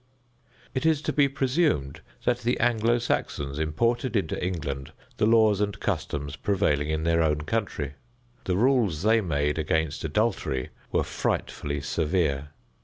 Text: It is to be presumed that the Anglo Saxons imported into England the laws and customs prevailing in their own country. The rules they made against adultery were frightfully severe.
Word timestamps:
It 0.73 0.83
is 0.83 0.99
to 1.03 1.13
be 1.13 1.27
presumed 1.27 2.01
that 2.23 2.39
the 2.39 2.59
Anglo 2.59 2.97
Saxons 2.97 3.59
imported 3.59 4.15
into 4.15 4.43
England 4.43 4.93
the 5.17 5.27
laws 5.27 5.61
and 5.61 5.79
customs 5.79 6.35
prevailing 6.35 6.89
in 6.89 7.03
their 7.03 7.21
own 7.21 7.41
country. 7.41 7.93
The 8.45 8.57
rules 8.57 9.03
they 9.03 9.21
made 9.21 9.59
against 9.59 10.03
adultery 10.03 10.69
were 10.91 11.03
frightfully 11.03 11.81
severe. 11.81 12.49